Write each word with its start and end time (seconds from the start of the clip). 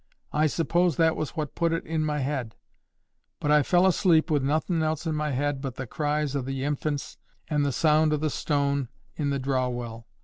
I 0.33 0.47
suppose 0.47 0.97
that 0.97 1.15
was 1.15 1.37
what 1.37 1.53
put 1.53 1.71
it 1.71 1.85
in 1.85 2.03
my 2.03 2.21
head; 2.21 2.55
but 3.39 3.51
I 3.51 3.61
fell 3.61 3.85
asleep 3.85 4.31
wi' 4.31 4.39
nothin' 4.39 4.81
else 4.81 5.05
in 5.05 5.13
my 5.13 5.29
head 5.29 5.61
but 5.61 5.75
the 5.75 5.85
cries 5.85 6.35
o' 6.35 6.41
the 6.41 6.63
infants 6.63 7.19
and 7.47 7.63
the 7.63 7.71
sound 7.71 8.11
o' 8.11 8.17
the 8.17 8.31
ston' 8.31 8.87
in 9.15 9.29
the 9.29 9.37
draw 9.37 9.69
well. 9.69 10.07